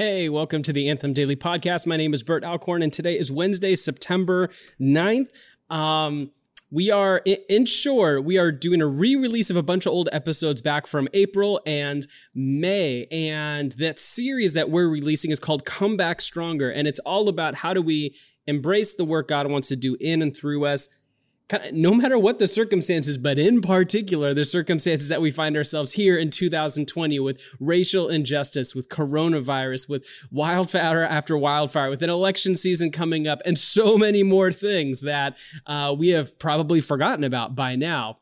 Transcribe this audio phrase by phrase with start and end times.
[0.00, 1.84] Hey, welcome to the Anthem Daily Podcast.
[1.84, 4.48] My name is Bert Alcorn, and today is Wednesday, September
[4.80, 5.26] 9th.
[5.70, 6.30] Um,
[6.70, 10.60] we are in short, we are doing a re-release of a bunch of old episodes
[10.60, 13.08] back from April and May.
[13.10, 16.70] And that series that we're releasing is called Come Back Stronger.
[16.70, 18.14] And it's all about how do we
[18.46, 20.88] embrace the work God wants to do in and through us
[21.72, 26.16] no matter what the circumstances, but in particular, the circumstances that we find ourselves here
[26.16, 32.90] in 2020 with racial injustice, with coronavirus, with wildfire after wildfire, with an election season
[32.90, 37.76] coming up, and so many more things that uh, we have probably forgotten about by
[37.76, 38.18] now.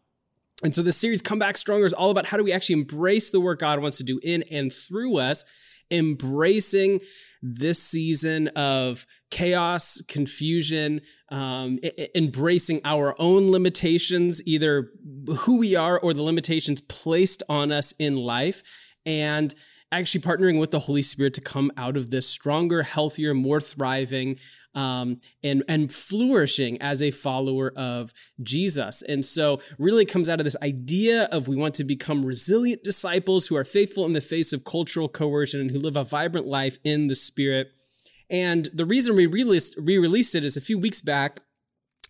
[0.63, 3.31] And so this series, Come Back Stronger, is all about how do we actually embrace
[3.31, 5.45] the work God wants to do in and through us,
[5.91, 7.01] embracing
[7.43, 11.01] this season of chaos, confusion,
[11.31, 14.91] um, I- embracing our own limitations, either
[15.39, 18.63] who we are or the limitations placed on us in life,
[19.05, 19.55] and
[19.93, 24.37] actually partnering with the Holy Spirit to come out of this stronger, healthier, more thriving,
[24.75, 29.03] um, and and flourishing as a follower of Jesus.
[29.03, 33.47] And so, really comes out of this idea of we want to become resilient disciples
[33.47, 36.79] who are faithful in the face of cultural coercion and who live a vibrant life
[36.85, 37.73] in the Spirit.
[38.29, 41.41] And the reason we re-released, re-released it is a few weeks back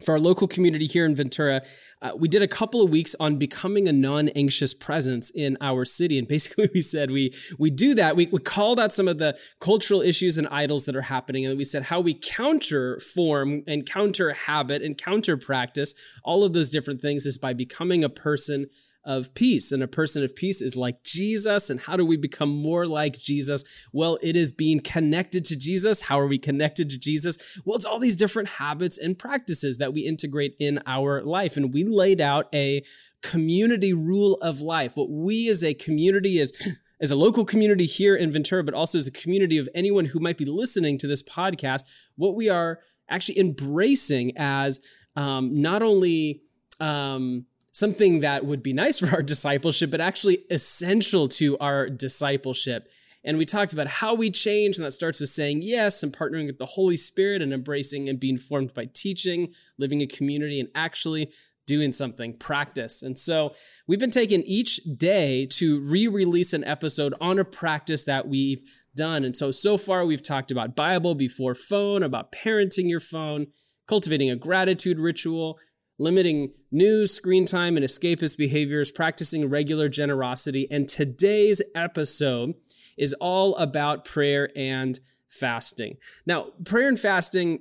[0.03, 1.63] for our local community here in Ventura,
[2.03, 6.19] uh, we did a couple of weeks on becoming a non-anxious presence in our city.
[6.19, 8.15] And basically we said we we do that.
[8.17, 11.47] We, we called out some of the cultural issues and idols that are happening.
[11.47, 16.53] And we said how we counter form and counter habit and counter practice all of
[16.53, 18.67] those different things is by becoming a person
[19.07, 19.73] of peace.
[19.73, 21.71] And a person of peace is like Jesus.
[21.71, 23.65] And how do we become more like Jesus?
[23.93, 26.03] Well, it is being connected to Jesus.
[26.03, 27.59] How are we connected to Jesus?
[27.65, 31.57] Well, it's all these different habits and practices that we integrate in our life.
[31.57, 32.83] And we laid out a
[33.23, 34.97] community rule of life.
[34.97, 36.53] What we as a community is
[37.01, 40.19] as a local community here in Ventura, but also as a community of anyone who
[40.19, 41.83] might be listening to this podcast,
[42.17, 44.81] what we are actually embracing as
[45.15, 46.41] um, not only
[46.81, 52.89] um, something that would be nice for our discipleship, but actually essential to our discipleship.
[53.23, 56.47] And we talked about how we change, and that starts with saying yes and partnering
[56.47, 60.69] with the Holy Spirit and embracing and being formed by teaching, living in community, and
[60.75, 61.33] actually
[61.67, 63.03] doing something, practice.
[63.03, 63.53] And so
[63.89, 68.63] we've been taking each day to re release an episode on a practice that we've
[68.95, 69.25] done.
[69.25, 73.49] And so, so far, we've talked about Bible before phone, about parenting your phone,
[73.89, 75.59] cultivating a gratitude ritual,
[75.99, 80.67] limiting news, screen time, and escapist behaviors, practicing regular generosity.
[80.71, 82.55] And today's episode
[82.97, 84.99] is all about prayer and
[85.29, 85.97] fasting.
[86.27, 87.61] Now, prayer and fasting,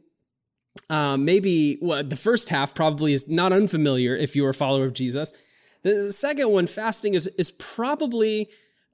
[0.89, 4.93] uh, maybe well, the first half probably is not unfamiliar if you're a follower of
[4.93, 5.33] Jesus.
[5.83, 8.49] The second one, fasting, is, is probably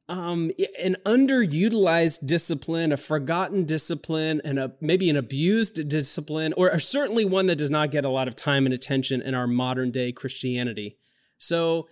[0.10, 0.52] um,
[0.82, 7.46] an underutilized discipline, a forgotten discipline, and a maybe an abused discipline, or certainly one
[7.48, 10.98] that does not get a lot of time and attention in our modern day Christianity.
[11.38, 11.88] So,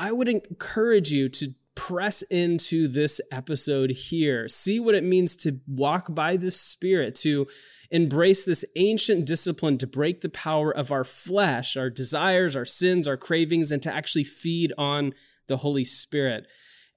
[0.00, 4.48] I would encourage you to press into this episode here.
[4.48, 7.46] See what it means to walk by the Spirit, to
[7.90, 13.06] embrace this ancient discipline to break the power of our flesh, our desires, our sins,
[13.06, 15.14] our cravings, and to actually feed on
[15.46, 16.46] the Holy Spirit.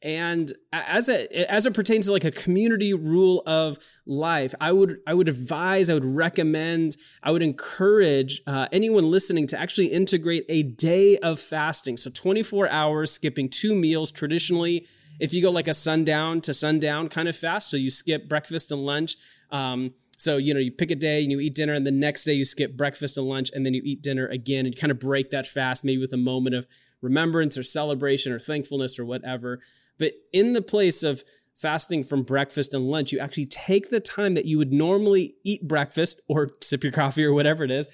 [0.03, 4.99] And as it as it pertains to like a community rule of life, I would
[5.07, 10.45] I would advise, I would recommend, I would encourage uh, anyone listening to actually integrate
[10.49, 11.97] a day of fasting.
[11.97, 14.11] So 24 hours, skipping two meals.
[14.11, 14.87] Traditionally,
[15.19, 18.71] if you go like a sundown to sundown kind of fast, so you skip breakfast
[18.71, 19.15] and lunch.
[19.51, 22.23] Um, so, you know, you pick a day and you eat dinner, and the next
[22.23, 24.99] day you skip breakfast and lunch, and then you eat dinner again, and kind of
[24.99, 26.67] break that fast, maybe with a moment of
[27.01, 29.59] remembrance or celebration or thankfulness or whatever.
[29.97, 34.35] But in the place of fasting from breakfast and lunch, you actually take the time
[34.35, 37.89] that you would normally eat breakfast or sip your coffee or whatever it is.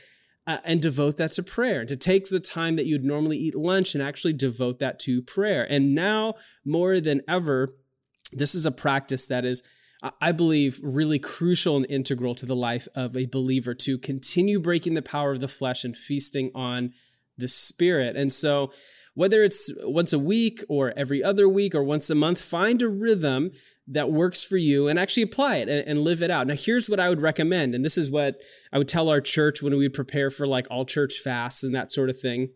[0.45, 3.95] Uh, and devote that to prayer, to take the time that you'd normally eat lunch
[3.95, 5.65] and actually devote that to prayer.
[5.69, 6.33] And now
[6.65, 7.69] more than ever,
[8.33, 9.63] this is a practice that is,
[10.19, 14.95] I believe, really crucial and integral to the life of a believer to continue breaking
[14.95, 16.91] the power of the flesh and feasting on
[17.37, 18.17] the spirit.
[18.17, 18.73] And so,
[19.15, 22.87] whether it's once a week or every other week or once a month, find a
[22.87, 23.51] rhythm
[23.87, 26.47] that works for you and actually apply it and, and, live it out.
[26.47, 27.75] Now, here's what I would recommend.
[27.75, 30.85] And this is what I would tell our church when we prepare for like all
[30.85, 32.49] church fasts and that sort of thing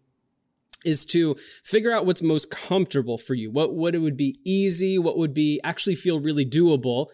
[0.85, 3.51] is to figure out what's most comfortable for you.
[3.51, 7.07] What, what it would be easy, what would be actually feel really doable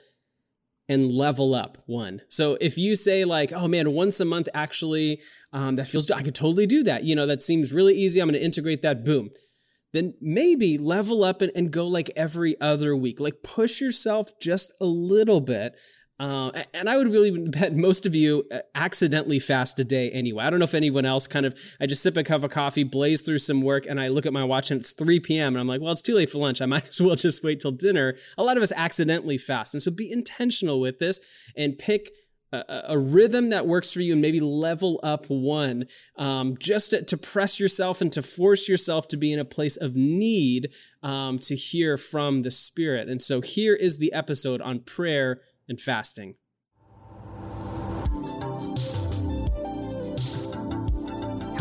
[0.90, 2.22] and level up one.
[2.30, 5.22] So if you say like, oh man, once a month actually,
[5.54, 7.04] um, that feels, I could totally do that.
[7.04, 8.20] You know, that seems really easy.
[8.20, 9.06] I'm going to integrate that.
[9.06, 9.30] Boom.
[9.94, 13.20] then maybe level up and, and go like every other week.
[13.20, 15.76] Like push yourself just a little bit.
[16.20, 20.44] Uh, and I would really bet most of you uh, accidentally fast a day anyway.
[20.44, 22.84] I don't know if anyone else kind of, I just sip a cup of coffee,
[22.84, 25.54] blaze through some work, and I look at my watch and it's 3 p.m.
[25.54, 26.62] And I'm like, well, it's too late for lunch.
[26.62, 28.16] I might as well just wait till dinner.
[28.38, 29.74] A lot of us accidentally fast.
[29.74, 31.20] And so be intentional with this
[31.58, 32.10] and pick
[32.54, 35.88] a, a, rhythm that works for you and maybe level up one
[36.18, 39.76] um, just to, to, press yourself and to force yourself to be in a place
[39.76, 40.72] of need
[41.02, 43.10] um, to hear from the Spirit.
[43.10, 46.36] And so here is the episode on prayer and fasting.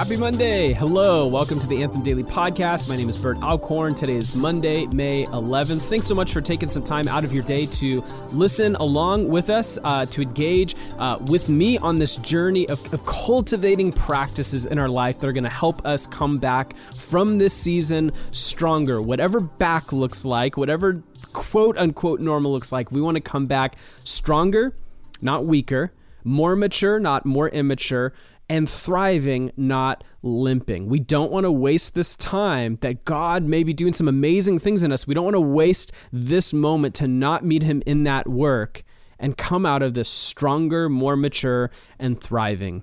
[0.03, 0.73] Happy Monday.
[0.73, 1.29] Hello.
[1.29, 2.89] Welcome to the Anthem Daily Podcast.
[2.89, 3.95] My name is Bert Alcorn.
[3.95, 5.83] Today is Monday, May 11th.
[5.83, 8.03] Thanks so much for taking some time out of your day to
[8.33, 13.07] listen along with us, uh, to engage uh, with me on this journey of, of
[13.07, 17.55] cultivating practices in our life that are going to help us come back from this
[17.55, 19.01] season stronger.
[19.01, 21.01] Whatever back looks like, whatever
[21.33, 24.75] quote unquote normal looks like, we want to come back stronger,
[25.21, 25.93] not weaker,
[26.25, 28.13] more mature, not more immature
[28.49, 30.89] and thriving, not limping.
[30.89, 34.83] We don't want to waste this time that God may be doing some amazing things
[34.83, 35.07] in us.
[35.07, 38.85] We don't want to waste this moment to not meet Him in that work
[39.19, 42.83] and come out of this stronger, more mature, and thriving.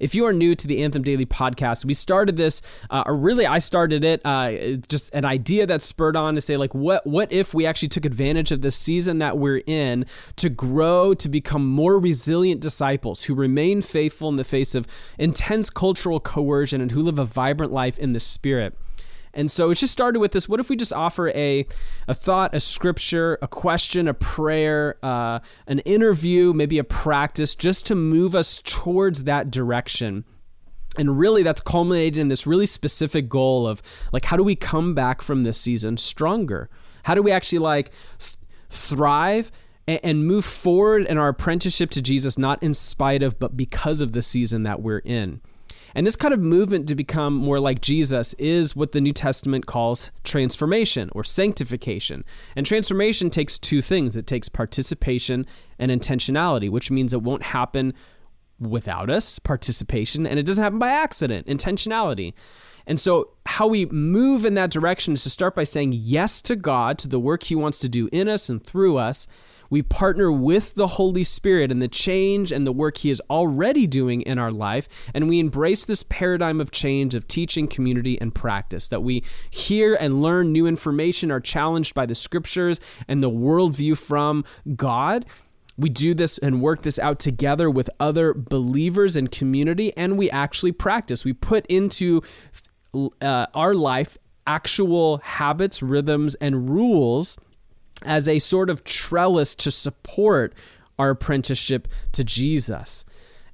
[0.00, 3.46] If you are new to the Anthem Daily podcast, we started this, uh, or really,
[3.46, 7.32] I started it, uh, just an idea that spurred on to say, like, what what
[7.32, 10.06] if we actually took advantage of the season that we're in
[10.36, 14.86] to grow, to become more resilient disciples who remain faithful in the face of
[15.18, 18.76] intense cultural coercion and who live a vibrant life in the Spirit.
[19.38, 20.48] And so it just started with this.
[20.48, 21.64] What if we just offer a,
[22.08, 25.38] a thought, a scripture, a question, a prayer, uh,
[25.68, 30.24] an interview, maybe a practice, just to move us towards that direction?
[30.96, 33.80] And really, that's culminated in this really specific goal of
[34.12, 36.68] like, how do we come back from this season stronger?
[37.04, 38.34] How do we actually like th-
[38.68, 39.52] thrive
[39.86, 44.00] and, and move forward in our apprenticeship to Jesus, not in spite of, but because
[44.00, 45.40] of the season that we're in?
[45.98, 49.66] And this kind of movement to become more like Jesus is what the New Testament
[49.66, 52.24] calls transformation or sanctification.
[52.54, 55.44] And transformation takes two things it takes participation
[55.76, 57.94] and intentionality, which means it won't happen
[58.60, 62.32] without us, participation, and it doesn't happen by accident, intentionality.
[62.86, 66.54] And so, how we move in that direction is to start by saying yes to
[66.54, 69.26] God, to the work He wants to do in us and through us,
[69.70, 73.86] we partner with the Holy Spirit and the change and the work He is already
[73.86, 74.88] doing in our life.
[75.14, 79.94] And we embrace this paradigm of change of teaching, community, and practice that we hear
[79.94, 84.44] and learn new information, are challenged by the scriptures and the worldview from
[84.76, 85.26] God.
[85.76, 90.28] We do this and work this out together with other believers and community, and we
[90.30, 91.24] actually practice.
[91.24, 92.22] We put into
[93.22, 97.38] uh, our life actual habits, rhythms, and rules
[98.04, 100.54] as a sort of trellis to support
[100.98, 103.04] our apprenticeship to Jesus.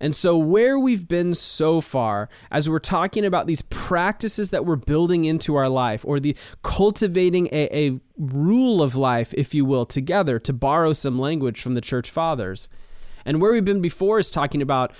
[0.00, 4.76] And so, where we've been so far, as we're talking about these practices that we're
[4.76, 9.87] building into our life, or the cultivating a, a, rule of life, if you will,
[9.87, 12.69] together, to borrow some language from the church fathers.
[13.25, 14.93] And where we've been before is talking about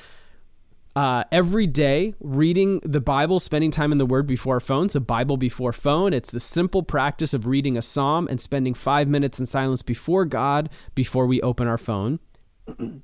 [0.97, 4.89] uh, every day reading the Bible, spending time in the Word before our phone.
[4.89, 6.13] So, Bible before phone.
[6.13, 10.25] It's the simple practice of reading a psalm and spending five minutes in silence before
[10.25, 12.21] God before we open our phone.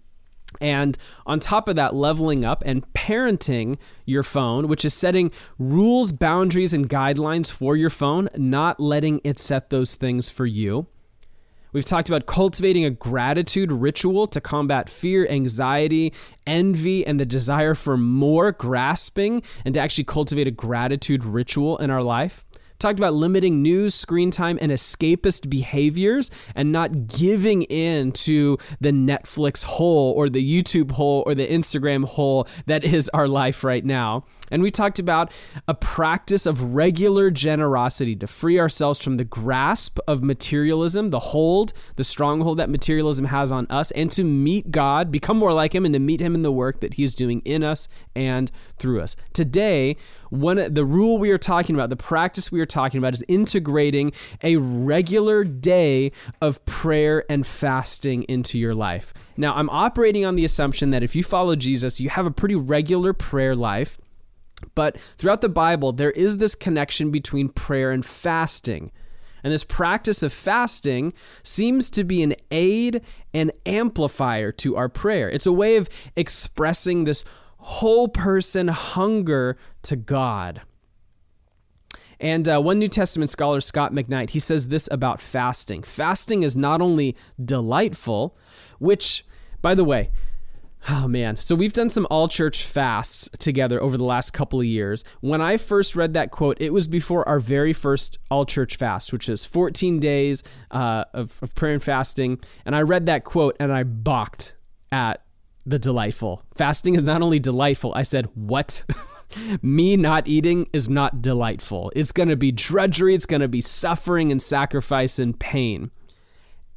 [0.60, 6.12] And on top of that, leveling up and parenting your phone, which is setting rules,
[6.12, 10.86] boundaries, and guidelines for your phone, not letting it set those things for you.
[11.72, 16.12] We've talked about cultivating a gratitude ritual to combat fear, anxiety,
[16.46, 21.90] envy, and the desire for more grasping, and to actually cultivate a gratitude ritual in
[21.90, 22.44] our life
[22.80, 28.90] talked about limiting news, screen time, and escapist behaviors and not giving in to the
[28.90, 33.84] Netflix hole or the YouTube hole or the Instagram hole that is our life right
[33.84, 34.24] now.
[34.50, 35.30] And we talked about
[35.68, 41.72] a practice of regular generosity to free ourselves from the grasp of materialism, the hold,
[41.96, 45.84] the stronghold that materialism has on us, and to meet God, become more like Him,
[45.84, 49.14] and to meet Him in the work that He's doing in us and through us.
[49.32, 49.96] Today,
[50.30, 54.12] one the rule we are talking about, the practice we are talking about is integrating
[54.42, 56.10] a regular day
[56.40, 59.14] of prayer and fasting into your life.
[59.36, 62.56] Now, I'm operating on the assumption that if you follow Jesus, you have a pretty
[62.56, 63.98] regular prayer life.
[64.74, 68.92] But throughout the Bible, there is this connection between prayer and fasting.
[69.42, 75.30] And this practice of fasting seems to be an aid and amplifier to our prayer.
[75.30, 77.24] It's a way of expressing this
[77.60, 80.62] whole person hunger to God.
[82.18, 86.54] And uh, one New Testament scholar, Scot McKnight, he says this about fasting fasting is
[86.54, 88.36] not only delightful,
[88.78, 89.24] which,
[89.62, 90.10] by the way,
[90.88, 91.38] Oh man.
[91.40, 95.04] So we've done some all church fasts together over the last couple of years.
[95.20, 99.12] When I first read that quote, it was before our very first all church fast,
[99.12, 102.40] which is 14 days uh, of, of prayer and fasting.
[102.64, 104.56] And I read that quote and I balked
[104.90, 105.22] at
[105.66, 106.42] the delightful.
[106.54, 108.84] Fasting is not only delightful, I said, What?
[109.62, 111.92] Me not eating is not delightful.
[111.94, 115.90] It's going to be drudgery, it's going to be suffering and sacrifice and pain.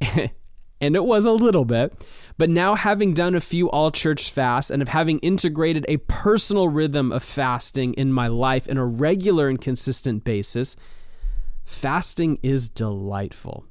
[0.80, 2.06] and it was a little bit.
[2.36, 6.68] But now, having done a few all church fasts and of having integrated a personal
[6.68, 10.76] rhythm of fasting in my life in a regular and consistent basis,
[11.64, 13.66] fasting is delightful.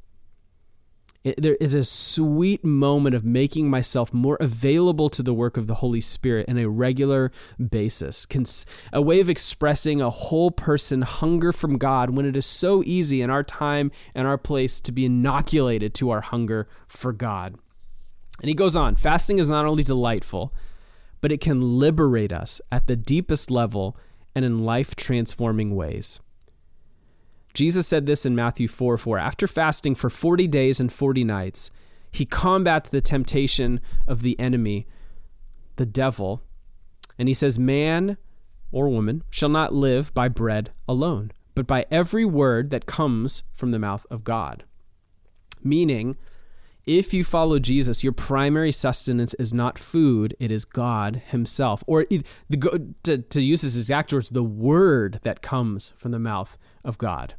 [1.24, 5.68] It, there is a sweet moment of making myself more available to the work of
[5.68, 7.32] the Holy Spirit in a regular
[7.70, 8.26] basis.
[8.26, 12.84] Cons- a way of expressing a whole person hunger from God when it is so
[12.86, 17.56] easy in our time and our place to be inoculated to our hunger for God.
[18.42, 20.54] And he goes on fasting is not only delightful,
[21.22, 23.96] but it can liberate us at the deepest level
[24.36, 26.20] and in life transforming ways.
[27.54, 29.18] Jesus said this in Matthew 4 4.
[29.20, 31.72] After fasting for 40 days and 40 nights,
[32.12, 34.88] he combats the temptation of the enemy,
[35.76, 36.42] the devil.
[37.18, 38.18] And he says, Man
[38.72, 43.72] or woman shall not live by bread alone, but by every word that comes from
[43.72, 44.64] the mouth of God.
[45.64, 46.18] Meaning,
[46.86, 51.84] if you follow Jesus, your primary sustenance is not food, it is God Himself.
[51.88, 52.06] Or
[53.04, 57.36] to, to use his exact words, the word that comes from the mouth of God.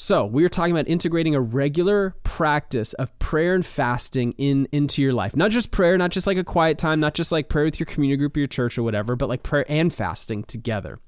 [0.00, 5.02] So, we are talking about integrating a regular practice of prayer and fasting in into
[5.02, 5.34] your life.
[5.34, 7.86] Not just prayer, not just like a quiet time, not just like prayer with your
[7.88, 11.00] community group or your church or whatever, but like prayer and fasting together.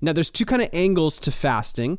[0.00, 1.98] Now, there's two kind of angles to fasting,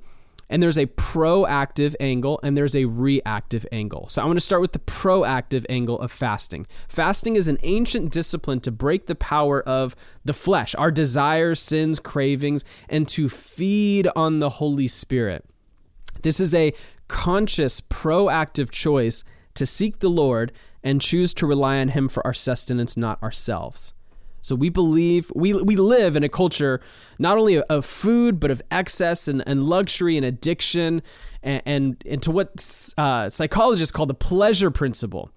[0.50, 4.10] and there's a proactive angle and there's a reactive angle.
[4.10, 6.65] So, I want to start with the proactive angle of fasting.
[6.88, 12.00] Fasting is an ancient discipline to break the power of the flesh, our desires, sins,
[12.00, 15.46] cravings, and to feed on the Holy Spirit.
[16.22, 16.74] This is a
[17.08, 19.24] conscious, proactive choice
[19.54, 20.51] to seek the Lord
[20.84, 23.94] and choose to rely on Him for our sustenance, not ourselves.
[24.42, 26.82] So we believe we we live in a culture
[27.20, 31.04] not only of food but of excess and, and luxury and addiction
[31.44, 35.32] and and, and to what uh, psychologists call the pleasure principle,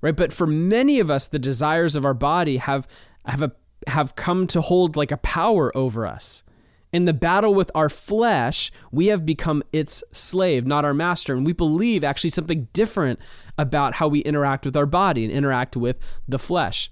[0.00, 0.16] right?
[0.16, 2.86] But for many of us, the desires of our body have
[3.26, 3.52] have a
[3.88, 6.44] have come to hold like a power over us.
[6.92, 11.34] In the battle with our flesh, we have become its slave, not our master.
[11.34, 13.20] And we believe actually something different
[13.56, 16.90] about how we interact with our body and interact with the flesh.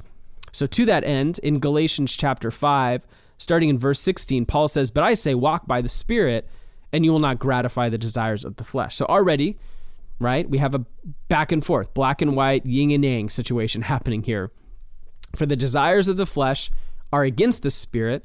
[0.53, 3.07] So, to that end, in Galatians chapter 5,
[3.39, 6.49] starting in verse 16, Paul says, But I say, walk by the Spirit,
[6.93, 8.97] and you will not gratify the desires of the flesh.
[8.97, 9.59] So, already,
[10.21, 10.87] right, we have a
[11.29, 14.53] back and forth, black and white, yin and yang situation happening here.
[15.35, 16.71] For the desires of the flesh
[17.13, 18.25] are against the Spirit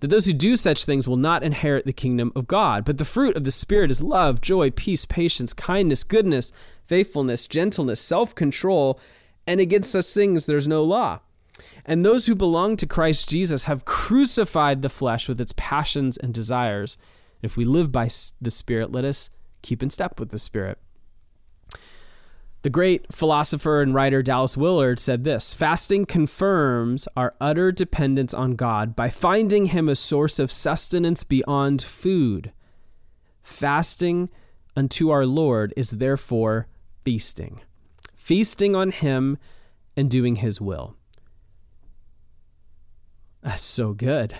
[0.00, 2.84] that those who do such things will not inherit the kingdom of God.
[2.84, 6.52] But the fruit of the Spirit is love, joy, peace, patience, kindness, goodness,
[6.84, 9.00] faithfulness, gentleness, self control,
[9.46, 11.20] and against such things there's no law.
[11.84, 16.34] And those who belong to Christ Jesus have crucified the flesh with its passions and
[16.34, 16.98] desires.
[17.42, 18.08] If we live by
[18.40, 19.30] the Spirit, let us
[19.62, 20.78] keep in step with the Spirit.
[22.66, 28.56] The great philosopher and writer Dallas Willard said this Fasting confirms our utter dependence on
[28.56, 32.50] God by finding Him a source of sustenance beyond food.
[33.40, 34.30] Fasting
[34.74, 36.66] unto our Lord is therefore
[37.04, 37.60] feasting,
[38.16, 39.38] feasting on Him
[39.96, 40.96] and doing His will.
[43.42, 44.34] That's so good.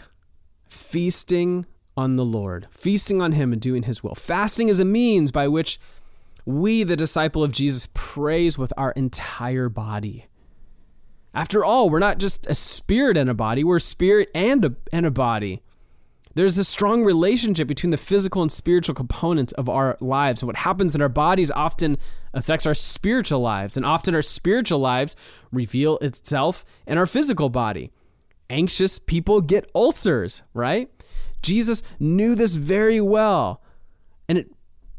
[0.65, 1.65] Feasting
[1.97, 4.17] on the Lord, feasting on Him and doing His will.
[4.17, 5.79] Fasting is a means by which
[6.47, 10.27] we, the disciple of Jesus, praise with our entire body.
[11.35, 14.75] After all, we're not just a spirit and a body, we're a spirit and a,
[14.91, 15.61] and a body.
[16.35, 20.43] There's a strong relationship between the physical and spiritual components of our lives.
[20.43, 21.99] And what happens in our bodies often
[22.33, 25.17] affects our spiritual lives, and often our spiritual lives
[25.51, 27.91] reveal itself in our physical body.
[28.49, 30.91] Anxious people get ulcers, right?
[31.43, 33.63] Jesus knew this very well.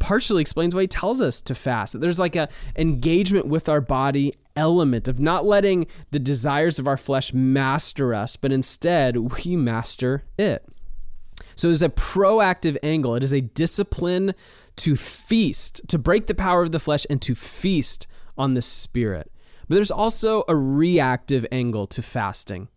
[0.08, 1.92] Partially explains why he tells us to fast.
[1.92, 2.48] That There's like a
[2.78, 8.38] engagement with our body element of not letting the desires of our flesh master us,
[8.38, 10.66] but instead we master it.
[11.58, 13.16] So it's a proactive angle.
[13.16, 14.34] It is a discipline
[14.78, 19.30] to feast, to break the power of the flesh and to feast on the spirit.
[19.68, 22.70] But there's also a reactive angle to fasting.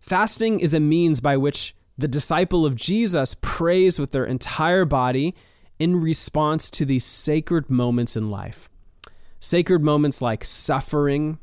[0.00, 5.36] Fasting is a means by which the disciple of Jesus prays with their entire body
[5.78, 8.68] in response to these sacred moments in life.
[9.40, 11.38] Sacred moments like suffering,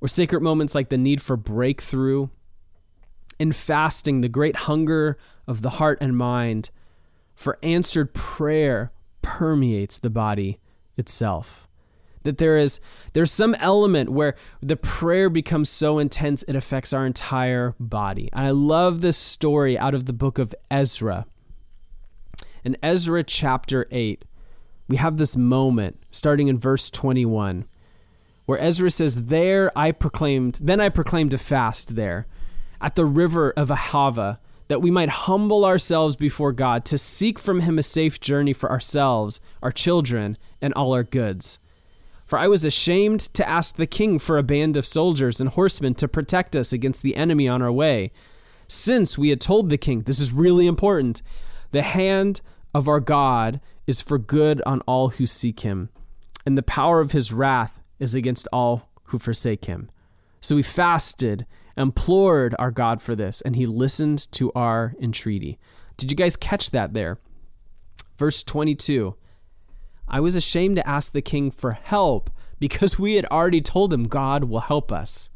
[0.00, 2.28] or sacred moments like the need for breakthrough.
[3.38, 6.70] In fasting, the great hunger of the heart and mind
[7.34, 10.58] for answered prayer permeates the body
[10.96, 11.68] itself
[12.22, 12.80] that there is
[13.12, 18.28] there's some element where the prayer becomes so intense it affects our entire body.
[18.32, 21.26] And I love this story out of the book of Ezra.
[22.64, 24.24] In Ezra chapter 8,
[24.88, 27.66] we have this moment starting in verse 21
[28.46, 32.26] where Ezra says, "There I proclaimed, then I proclaimed a fast there
[32.80, 34.38] at the river of Ahava."
[34.70, 38.70] that we might humble ourselves before God to seek from him a safe journey for
[38.70, 41.58] ourselves, our children, and all our goods.
[42.24, 45.94] For I was ashamed to ask the king for a band of soldiers and horsemen
[45.94, 48.12] to protect us against the enemy on our way,
[48.68, 51.20] since we had told the king, this is really important,
[51.70, 52.40] the hand
[52.74, 55.90] of our God is for good on all who seek him,
[56.46, 59.90] and the power of his wrath is against all who forsake him.
[60.40, 61.46] So we fasted,
[61.76, 65.58] implored our God for this, and he listened to our entreaty.
[65.96, 67.18] Did you guys catch that there?
[68.16, 69.16] Verse 22
[70.08, 74.04] I was ashamed to ask the king for help because we had already told him
[74.04, 75.30] God will help us.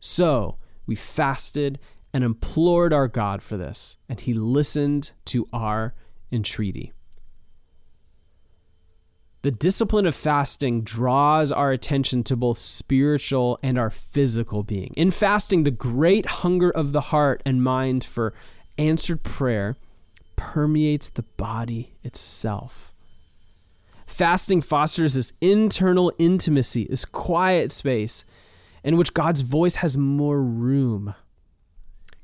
[0.00, 1.78] So we fasted
[2.12, 5.94] and implored our God for this, and he listened to our
[6.30, 6.92] entreaty.
[9.42, 14.92] The discipline of fasting draws our attention to both spiritual and our physical being.
[14.96, 18.34] In fasting, the great hunger of the heart and mind for
[18.78, 19.76] answered prayer
[20.36, 22.92] permeates the body itself.
[24.06, 28.24] Fasting fosters this internal intimacy, this quiet space
[28.84, 31.14] in which God's voice has more room.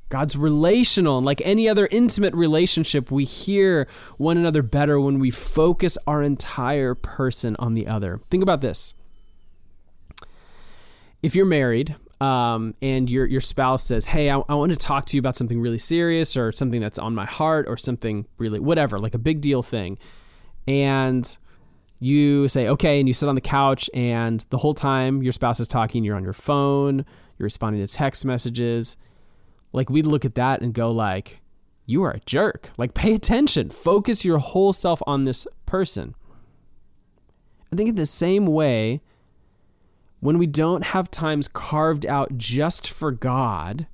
[0.08, 5.30] God's relational, and like any other intimate relationship, we hear one another better when we
[5.30, 8.20] focus our entire person on the other.
[8.30, 8.94] Think about this.
[11.22, 15.06] If you're married um, and your, your spouse says, Hey, I, I want to talk
[15.06, 18.60] to you about something really serious or something that's on my heart or something really,
[18.60, 19.98] whatever, like a big deal thing.
[20.66, 21.36] And
[22.00, 25.58] you say okay and you sit on the couch and the whole time your spouse
[25.58, 26.98] is talking you're on your phone
[27.36, 28.96] you're responding to text messages
[29.72, 31.40] like we'd look at that and go like
[31.86, 32.70] you are a jerk.
[32.76, 33.70] Like pay attention.
[33.70, 36.14] Focus your whole self on this person.
[37.72, 39.02] I think in the same way
[40.20, 43.86] when we don't have times carved out just for god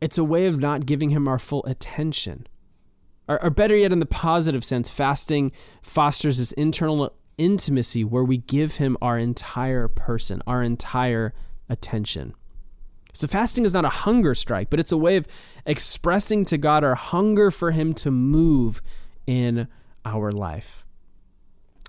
[0.00, 2.46] it's a way of not giving him our full attention.
[3.26, 8.38] Or, or better yet, in the positive sense, fasting fosters this internal intimacy where we
[8.38, 11.34] give Him our entire person, our entire
[11.68, 12.34] attention.
[13.12, 15.26] So, fasting is not a hunger strike, but it's a way of
[15.66, 18.80] expressing to God our hunger for Him to move
[19.26, 19.68] in
[20.04, 20.84] our life.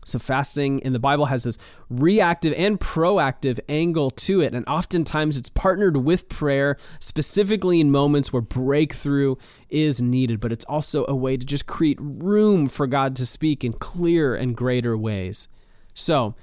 [0.06, 1.58] So, fasting in the Bible has this
[1.90, 4.54] reactive and proactive angle to it.
[4.54, 9.36] And oftentimes it's partnered with prayer, specifically in moments where breakthrough
[9.70, 10.40] is needed.
[10.40, 14.36] But it's also a way to just create room for God to speak in clear
[14.36, 15.48] and greater ways.
[15.94, 16.36] So,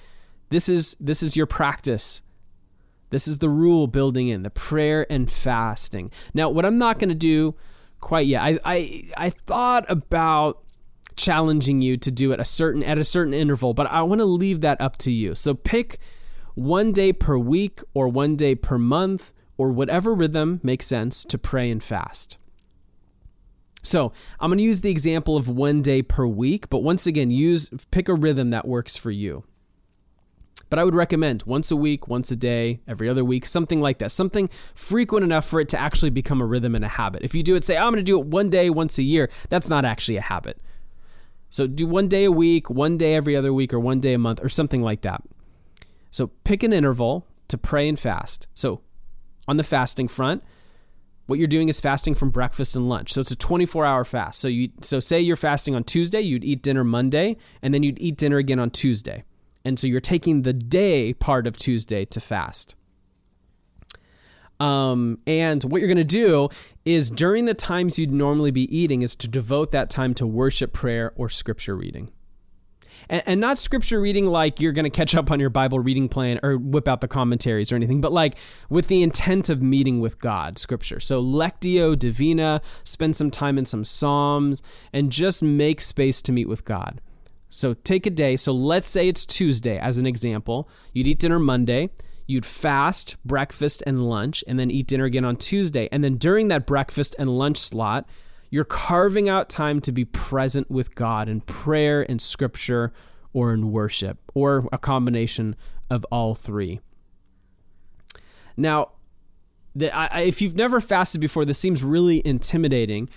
[0.50, 2.22] this is this is your practice.
[3.10, 6.10] This is the rule building in the prayer and fasting.
[6.34, 7.54] Now, what I'm not going to do
[8.00, 10.62] quite yet, I, I I thought about
[11.16, 14.26] challenging you to do it a certain at a certain interval, but I want to
[14.26, 15.34] leave that up to you.
[15.34, 15.98] So pick
[16.54, 21.38] one day per week or one day per month or whatever rhythm makes sense to
[21.38, 22.36] pray and fast.
[23.82, 27.30] So, I'm going to use the example of one day per week, but once again,
[27.30, 29.44] use pick a rhythm that works for you.
[30.68, 33.98] But I would recommend once a week, once a day, every other week, something like
[33.98, 34.10] that.
[34.10, 37.22] Something frequent enough for it to actually become a rhythm and a habit.
[37.22, 39.30] If you do it, say, I'm going to do it one day, once a year,
[39.48, 40.60] that's not actually a habit.
[41.50, 44.18] So do one day a week, one day every other week, or one day a
[44.18, 45.22] month, or something like that.
[46.10, 48.48] So pick an interval to pray and fast.
[48.52, 48.80] So
[49.46, 50.42] on the fasting front,
[51.26, 53.12] what you're doing is fasting from breakfast and lunch.
[53.12, 54.40] So it's a 24-hour fast.
[54.40, 58.00] So you so say you're fasting on Tuesday, you'd eat dinner Monday, and then you'd
[58.00, 59.24] eat dinner again on Tuesday.
[59.66, 62.76] And so you're taking the day part of Tuesday to fast.
[64.60, 66.50] Um, and what you're going to do
[66.84, 70.72] is during the times you'd normally be eating is to devote that time to worship,
[70.72, 72.12] prayer, or scripture reading.
[73.08, 76.08] And, and not scripture reading like you're going to catch up on your Bible reading
[76.08, 78.36] plan or whip out the commentaries or anything, but like
[78.70, 81.00] with the intent of meeting with God, scripture.
[81.00, 86.48] So lectio divina, spend some time in some Psalms, and just make space to meet
[86.48, 87.00] with God.
[87.48, 88.36] So take a day.
[88.36, 90.68] So let's say it's Tuesday as an example.
[90.92, 91.90] You'd eat dinner Monday
[92.26, 95.88] you'd fast breakfast and lunch and then eat dinner again on Tuesday.
[95.92, 98.06] And then during that breakfast and lunch slot,
[98.50, 102.92] you're carving out time to be present with God in prayer and scripture
[103.32, 105.56] or in worship or a combination
[105.90, 106.80] of all three.
[108.56, 108.92] Now,
[109.74, 113.10] the, I, if you've never fasted before, this seems really intimidating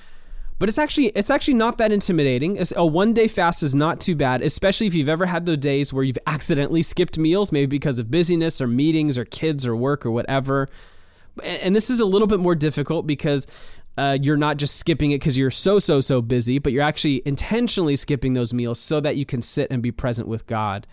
[0.60, 2.62] but it's actually it's actually not that intimidating.
[2.76, 5.94] A one day fast is not too bad, especially if you've ever had those days
[5.94, 10.06] where you've accidentally skipped meals, maybe because of busyness or meetings or kids or work
[10.06, 10.70] or whatever.
[11.42, 13.48] And this is a little bit more difficult because
[13.98, 17.22] uh, you're not just skipping it because you're so so so busy, but you're actually
[17.26, 20.86] intentionally skipping those meals so that you can sit and be present with God.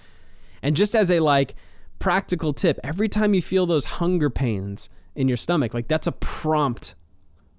[0.63, 1.57] And just as a like
[1.99, 6.13] practical tip, every time you feel those hunger pains in your stomach, like that's a
[6.13, 6.95] prompt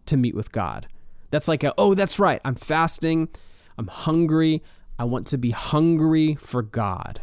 [0.05, 0.87] to meet with God
[1.29, 2.41] that's like a, oh, that's right.
[2.45, 3.29] I'm fasting.
[3.77, 4.63] I'm hungry.
[4.99, 7.21] I want to be hungry for God.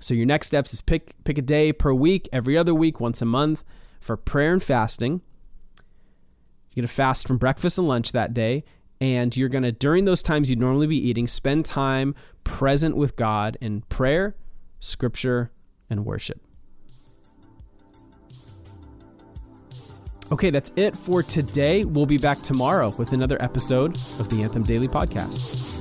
[0.00, 3.22] So your next steps is pick pick a day per week, every other week, once
[3.22, 3.62] a month
[4.00, 5.22] for prayer and fasting.
[6.72, 8.64] You're going to fast from breakfast and lunch that day,
[9.00, 12.14] and you're going to during those times you'd normally be eating, spend time
[12.44, 14.36] present with God in prayer,
[14.80, 15.52] scripture,
[15.88, 16.40] and worship.
[20.32, 21.84] Okay, that's it for today.
[21.84, 25.71] We'll be back tomorrow with another episode of the Anthem Daily Podcast.